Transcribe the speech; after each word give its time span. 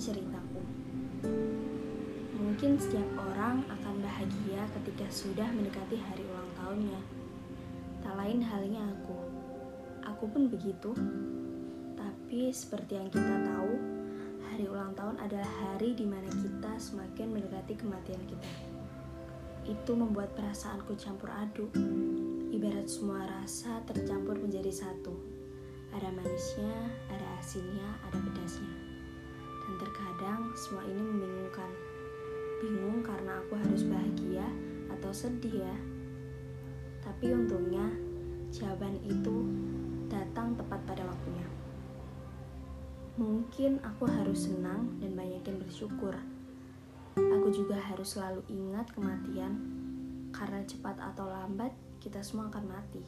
ceritaku. 0.00 0.64
Mungkin 2.40 2.80
setiap 2.80 3.04
orang 3.20 3.60
akan 3.68 3.94
bahagia 4.00 4.64
ketika 4.80 5.04
sudah 5.12 5.44
mendekati 5.52 6.00
hari 6.00 6.24
ulang 6.24 6.50
tahunnya. 6.56 7.00
Tak 8.00 8.16
lain 8.16 8.40
halnya 8.40 8.80
aku. 8.80 9.18
Aku 10.08 10.24
pun 10.32 10.48
begitu. 10.48 10.96
Tapi 12.00 12.48
seperti 12.48 12.96
yang 12.96 13.12
kita 13.12 13.44
tahu, 13.44 13.72
hari 14.48 14.64
ulang 14.72 14.96
tahun 14.96 15.20
adalah 15.20 15.52
hari 15.68 15.92
di 15.92 16.08
mana 16.08 16.32
kita 16.32 16.80
semakin 16.80 17.28
mendekati 17.28 17.76
kematian 17.76 18.24
kita. 18.24 18.50
Itu 19.68 19.92
membuat 19.92 20.32
perasaanku 20.32 20.96
campur 20.96 21.28
aduk. 21.28 21.76
Ibarat 22.56 22.88
semua 22.88 23.28
rasa 23.28 23.84
tercampur 23.84 24.40
menjadi 24.40 24.72
satu. 24.72 25.39
Ada 25.90 26.08
manisnya, 26.14 26.76
ada 27.10 27.26
asinnya, 27.42 27.88
ada 28.06 28.18
pedasnya. 28.22 28.74
Dan 29.66 29.74
terkadang 29.78 30.54
semua 30.54 30.86
ini 30.86 31.02
membingungkan. 31.02 31.70
Bingung 32.60 33.00
karena 33.02 33.40
aku 33.40 33.56
harus 33.56 33.82
bahagia 33.88 34.46
atau 34.92 35.10
sedih 35.10 35.64
ya. 35.64 35.76
Tapi 37.00 37.32
untungnya 37.32 37.88
jawaban 38.52 39.00
itu 39.02 39.48
datang 40.10 40.54
tepat 40.58 40.78
pada 40.84 41.02
waktunya. 41.06 41.46
Mungkin 43.18 43.80
aku 43.82 44.06
harus 44.06 44.46
senang 44.46 44.96
dan 45.02 45.12
banyakin 45.18 45.58
bersyukur. 45.58 46.14
Aku 47.18 47.48
juga 47.50 47.76
harus 47.76 48.14
selalu 48.14 48.46
ingat 48.48 48.94
kematian, 48.94 49.58
karena 50.30 50.62
cepat 50.62 50.96
atau 51.02 51.26
lambat 51.26 51.74
kita 51.98 52.22
semua 52.22 52.48
akan 52.48 52.64
mati. 52.70 53.02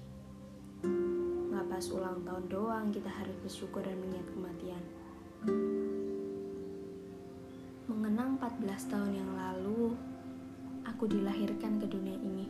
Nggak 1.53 1.69
pas 1.69 1.85
ulang 1.93 2.25
tahun 2.25 2.45
doang 2.49 2.87
kita 2.89 3.13
harus 3.13 3.37
bersyukur 3.45 3.85
dan 3.85 3.93
mengingat 4.01 4.25
kematian. 4.33 4.83
Mengenang 7.93 8.41
14 8.41 8.89
tahun 8.89 9.13
yang 9.13 9.31
lalu, 9.37 9.93
aku 10.89 11.13
dilahirkan 11.13 11.77
ke 11.77 11.93
dunia 11.93 12.17
ini. 12.17 12.49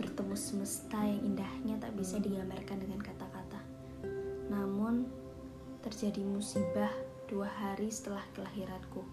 Bertemu 0.00 0.32
semesta 0.40 1.04
yang 1.04 1.20
indahnya 1.20 1.76
tak 1.76 1.92
bisa 2.00 2.16
digambarkan 2.16 2.80
dengan 2.80 3.04
kata-kata. 3.04 3.60
Namun, 4.48 5.04
terjadi 5.84 6.24
musibah 6.24 6.88
dua 7.28 7.52
hari 7.60 7.92
setelah 7.92 8.24
kelahiranku. 8.32 9.04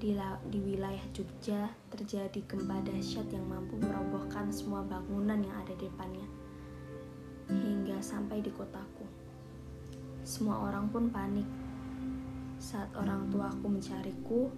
Di, 0.00 0.16
di 0.48 0.58
wilayah 0.64 1.04
Jogja 1.12 1.68
terjadi 1.92 2.40
gempa 2.48 2.80
dahsyat 2.80 3.28
yang 3.28 3.44
mampu 3.44 3.76
merobohkan 3.76 4.48
semua 4.48 4.80
bangunan 4.88 5.44
yang 5.44 5.56
ada 5.60 5.76
di 5.76 5.84
depannya. 5.84 6.43
Sampai 8.04 8.44
di 8.44 8.52
kotaku. 8.52 9.08
Semua 10.20 10.68
orang 10.68 10.92
pun 10.92 11.08
panik. 11.08 11.48
Saat 12.60 12.92
orang 13.00 13.32
tuaku 13.32 13.64
mencariku, 13.64 14.52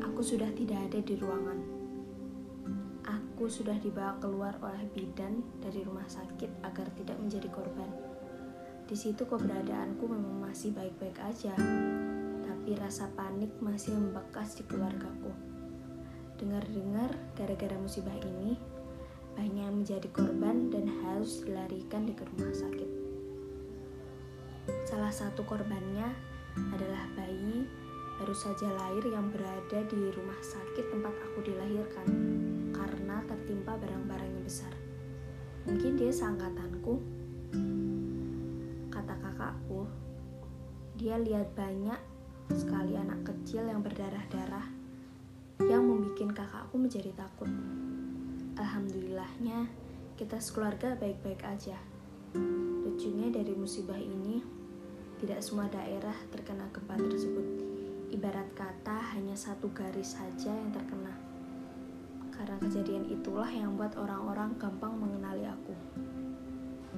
aku 0.00 0.24
sudah 0.24 0.48
tidak 0.56 0.88
ada 0.88 0.96
di 1.04 1.12
ruangan. 1.20 1.60
Aku 3.04 3.52
sudah 3.52 3.76
dibawa 3.76 4.16
keluar 4.16 4.56
oleh 4.64 4.88
bidan 4.96 5.44
dari 5.60 5.84
rumah 5.84 6.08
sakit 6.08 6.64
agar 6.64 6.88
tidak 6.96 7.20
menjadi 7.20 7.52
korban. 7.52 7.92
Di 8.88 8.96
situ 8.96 9.28
keberadaanku 9.28 10.08
memang 10.08 10.48
masih 10.48 10.72
baik-baik 10.72 11.20
aja, 11.20 11.52
tapi 12.40 12.80
rasa 12.80 13.12
panik 13.12 13.52
masih 13.60 13.92
membekas 13.92 14.56
di 14.56 14.64
keluargaku. 14.64 15.28
Dengar-dengar, 16.40 17.12
gara-gara 17.36 17.76
musibah 17.76 18.16
ini, 18.24 18.56
banyak 19.40 19.64
yang 19.64 19.76
menjadi 19.80 20.08
korban 20.12 20.68
dan 20.68 20.84
harus 21.00 21.40
dilarikan 21.40 22.04
di 22.04 22.12
ke 22.12 22.28
rumah. 22.28 22.52
Salah 25.10 25.34
satu 25.34 25.42
korbannya 25.42 26.06
adalah 26.70 27.02
bayi 27.18 27.66
baru 28.22 28.30
saja 28.30 28.70
lahir 28.70 29.10
yang 29.10 29.26
berada 29.34 29.82
di 29.90 30.06
rumah 30.14 30.38
sakit 30.38 30.86
tempat 30.86 31.10
aku 31.10 31.50
dilahirkan 31.50 32.06
karena 32.70 33.18
tertimpa 33.26 33.74
barang-barang 33.74 34.30
yang 34.30 34.44
besar. 34.46 34.70
Mungkin 35.66 35.98
dia 35.98 36.14
seangkatanku. 36.14 36.94
Kata 38.94 39.18
kakakku, 39.18 39.90
dia 40.94 41.18
lihat 41.18 41.58
banyak 41.58 41.98
sekali 42.54 42.94
anak 42.94 43.26
kecil 43.26 43.66
yang 43.66 43.82
berdarah-darah 43.82 44.70
yang 45.66 45.90
membuat 45.90 46.38
kakakku 46.38 46.78
menjadi 46.78 47.10
takut. 47.18 47.50
Alhamdulillahnya, 48.54 49.66
kita 50.14 50.38
sekeluarga 50.38 50.94
baik-baik 50.94 51.42
aja. 51.42 51.82
Lucunya 52.86 53.26
dari 53.34 53.58
musibah 53.58 53.98
ini, 53.98 54.59
tidak 55.20 55.44
semua 55.44 55.68
daerah 55.68 56.16
terkena 56.32 56.64
gempa 56.72 56.96
tersebut. 56.96 57.44
Ibarat 58.08 58.56
kata 58.56 59.12
hanya 59.12 59.36
satu 59.36 59.68
garis 59.68 60.16
saja 60.16 60.48
yang 60.48 60.72
terkena. 60.72 61.12
Karena 62.32 62.56
kejadian 62.56 63.04
itulah 63.04 63.52
yang 63.52 63.76
membuat 63.76 64.00
orang-orang 64.00 64.56
gampang 64.56 64.96
mengenali 64.96 65.44
aku. 65.44 65.76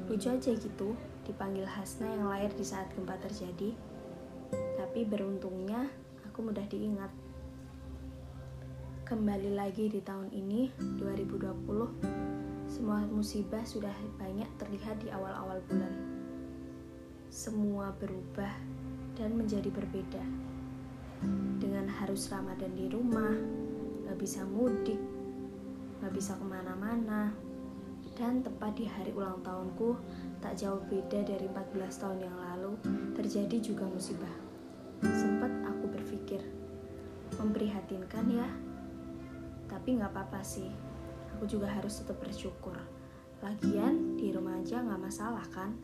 Lucu 0.07 0.31
aja 0.31 0.55
gitu, 0.55 0.95
dipanggil 1.27 1.67
Hasna 1.67 2.15
yang 2.15 2.31
lahir 2.31 2.55
di 2.55 2.63
saat 2.63 2.87
gempa 2.95 3.19
terjadi. 3.19 3.75
Tapi 4.79 5.03
beruntungnya 5.03 5.91
aku 6.23 6.47
mudah 6.47 6.65
diingat. 6.71 7.11
Kembali 9.03 9.51
lagi 9.51 9.91
di 9.91 9.99
tahun 9.99 10.31
ini, 10.31 10.71
2020, 10.79 12.71
semua 12.71 13.03
musibah 13.03 13.67
sudah 13.67 13.93
banyak 14.15 14.47
terlihat 14.63 15.03
di 15.03 15.11
awal-awal 15.11 15.59
bulan. 15.67 16.22
Semua 17.33 17.89
berubah 17.97 18.53
dan 19.17 19.33
menjadi 19.33 19.73
berbeda. 19.73 20.21
Dengan 21.57 21.89
harus 21.89 22.29
Ramadan 22.29 22.77
di 22.77 22.93
rumah, 22.93 23.33
gak 24.05 24.21
bisa 24.21 24.45
mudik, 24.45 25.01
gak 26.05 26.13
bisa 26.13 26.37
ke 26.37 26.45
mana-mana, 26.45 27.33
dan 28.21 28.45
tepat 28.45 28.77
di 28.77 28.85
hari 28.85 29.17
ulang 29.17 29.41
tahunku, 29.41 29.97
tak 30.45 30.61
jauh 30.61 30.85
beda 30.93 31.25
dari 31.25 31.49
14 31.49 32.05
tahun 32.05 32.19
yang 32.21 32.37
lalu, 32.37 32.77
terjadi 33.17 33.65
juga 33.65 33.89
musibah. 33.89 34.37
Sempat 35.01 35.73
aku 35.73 35.89
berpikir, 35.89 36.45
memprihatinkan 37.41 38.29
ya, 38.29 38.49
tapi 39.73 39.97
nggak 39.97 40.13
apa-apa 40.13 40.45
sih. 40.45 40.69
Aku 41.33 41.49
juga 41.49 41.73
harus 41.73 41.97
tetap 41.97 42.21
bersyukur. 42.21 42.77
Lagian 43.43 44.15
di 44.15 44.31
rumah 44.31 44.55
aja 44.63 44.79
nggak 44.79 45.03
masalah 45.03 45.43
kan? 45.51 45.75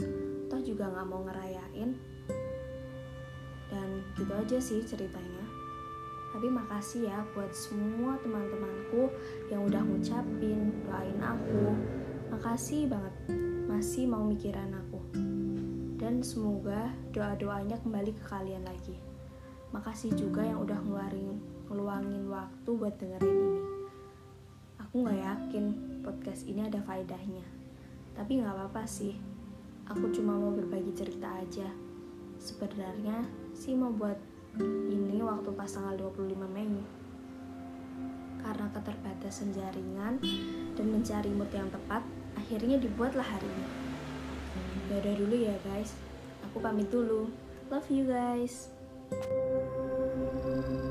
Toh 0.47 0.63
juga 0.63 0.87
nggak 0.87 1.07
mau 1.11 1.27
ngerayain. 1.27 1.91
Dan 3.67 3.89
gitu 4.15 4.31
aja 4.31 4.59
sih 4.63 4.79
ceritanya. 4.87 5.43
Tapi 6.31 6.47
makasih 6.55 7.11
ya 7.11 7.27
buat 7.35 7.51
semua 7.51 8.15
teman-temanku 8.23 9.11
yang 9.51 9.67
udah 9.67 9.83
ngucapin, 9.83 10.71
doain 10.87 11.19
aku. 11.19 11.75
Makasih 12.31 12.87
banget 12.87 13.15
masih 13.67 14.07
mau 14.07 14.23
mikiran 14.23 14.79
aku. 14.79 15.03
Dan 15.99 16.23
semoga 16.23 16.95
doa-doanya 17.11 17.75
kembali 17.83 18.15
ke 18.15 18.23
kalian 18.31 18.63
lagi. 18.63 18.95
Makasih 19.75 20.15
juga 20.15 20.47
yang 20.47 20.63
udah 20.63 20.79
ngeluarin 20.79 21.43
ngeluangin 21.67 22.25
waktu 22.31 22.71
buat 22.71 22.95
dengerin 23.03 23.35
ini. 23.35 23.63
Aku 24.79 25.05
gak 25.05 25.21
yakin 25.21 25.65
podcast 26.09 26.49
ini 26.49 26.65
ada 26.65 26.81
faedahnya. 26.81 27.45
Tapi 28.17 28.41
gak 28.41 28.57
apa-apa 28.57 28.89
sih. 28.89 29.13
Aku 29.93 30.09
cuma 30.09 30.33
mau 30.41 30.49
berbagi 30.49 30.97
cerita 30.97 31.29
aja. 31.37 31.69
Sebenarnya 32.41 33.29
sih 33.53 33.77
mau 33.77 33.93
buat 33.93 34.17
ini 34.89 35.21
waktu 35.21 35.53
pas 35.53 35.69
tanggal 35.69 36.09
25 36.17 36.33
Mei. 36.49 36.81
Karena 38.41 38.73
keterbatasan 38.73 39.53
jaringan 39.53 40.17
dan 40.73 40.87
mencari 40.89 41.29
mood 41.29 41.53
yang 41.53 41.69
tepat, 41.69 42.01
akhirnya 42.41 42.81
dibuatlah 42.81 43.29
hari 43.29 43.45
ini. 43.45 43.67
Yaudah 44.89 45.15
dulu 45.21 45.37
ya 45.37 45.57
guys. 45.69 45.93
Aku 46.49 46.65
pamit 46.65 46.89
dulu. 46.89 47.29
Love 47.69 47.93
you 47.93 48.09
guys. 48.09 48.73
thank 49.09 50.69
you 50.69 50.88